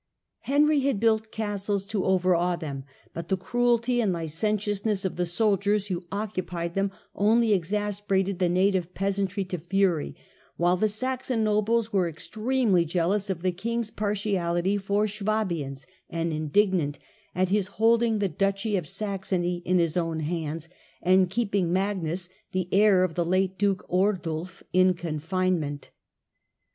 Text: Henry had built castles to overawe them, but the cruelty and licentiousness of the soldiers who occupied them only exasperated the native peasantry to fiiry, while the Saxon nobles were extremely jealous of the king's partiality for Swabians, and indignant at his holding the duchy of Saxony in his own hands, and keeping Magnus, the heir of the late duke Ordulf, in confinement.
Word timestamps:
Henry 0.39 0.79
had 0.79 0.99
built 0.99 1.31
castles 1.31 1.85
to 1.85 2.03
overawe 2.03 2.55
them, 2.55 2.85
but 3.13 3.27
the 3.27 3.37
cruelty 3.37 4.01
and 4.01 4.11
licentiousness 4.11 5.05
of 5.05 5.15
the 5.15 5.27
soldiers 5.27 5.89
who 5.89 6.07
occupied 6.11 6.73
them 6.73 6.91
only 7.13 7.53
exasperated 7.53 8.39
the 8.39 8.49
native 8.49 8.95
peasantry 8.95 9.45
to 9.45 9.59
fiiry, 9.59 10.15
while 10.57 10.75
the 10.75 10.89
Saxon 10.89 11.43
nobles 11.43 11.93
were 11.93 12.09
extremely 12.09 12.83
jealous 12.83 13.29
of 13.29 13.43
the 13.43 13.51
king's 13.51 13.91
partiality 13.91 14.75
for 14.75 15.07
Swabians, 15.07 15.85
and 16.09 16.33
indignant 16.33 16.97
at 17.35 17.49
his 17.49 17.67
holding 17.77 18.17
the 18.17 18.27
duchy 18.27 18.75
of 18.77 18.87
Saxony 18.87 19.57
in 19.65 19.77
his 19.77 19.95
own 19.95 20.21
hands, 20.21 20.67
and 21.03 21.29
keeping 21.29 21.71
Magnus, 21.71 22.27
the 22.53 22.67
heir 22.71 23.03
of 23.03 23.13
the 23.13 23.23
late 23.23 23.55
duke 23.59 23.85
Ordulf, 23.87 24.63
in 24.73 24.95
confinement. 24.95 25.91